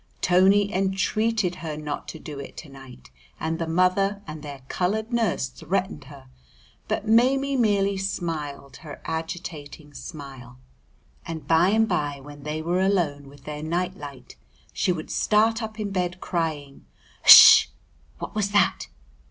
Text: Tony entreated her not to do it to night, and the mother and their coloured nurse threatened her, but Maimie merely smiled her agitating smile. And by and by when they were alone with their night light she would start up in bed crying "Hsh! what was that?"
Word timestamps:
Tony 0.21 0.73
entreated 0.73 1.57
her 1.57 1.77
not 1.77 2.07
to 2.07 2.17
do 2.17 2.39
it 2.39 2.57
to 2.57 2.69
night, 2.69 3.11
and 3.39 3.59
the 3.59 3.67
mother 3.67 4.23
and 4.25 4.41
their 4.41 4.61
coloured 4.67 5.13
nurse 5.13 5.47
threatened 5.47 6.05
her, 6.05 6.27
but 6.87 7.07
Maimie 7.07 7.55
merely 7.55 7.97
smiled 7.97 8.77
her 8.77 8.99
agitating 9.05 9.93
smile. 9.93 10.57
And 11.23 11.47
by 11.47 11.69
and 11.69 11.87
by 11.87 12.19
when 12.19 12.41
they 12.41 12.63
were 12.63 12.81
alone 12.81 13.29
with 13.29 13.43
their 13.43 13.61
night 13.61 13.95
light 13.95 14.35
she 14.73 14.91
would 14.91 15.11
start 15.11 15.61
up 15.61 15.79
in 15.79 15.91
bed 15.91 16.19
crying 16.19 16.83
"Hsh! 17.23 17.67
what 18.17 18.33
was 18.33 18.49
that?" 18.53 18.87